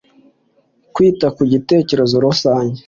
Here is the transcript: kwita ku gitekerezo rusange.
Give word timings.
kwita 0.93 1.27
ku 1.35 1.41
gitekerezo 1.51 2.15
rusange. 2.25 2.79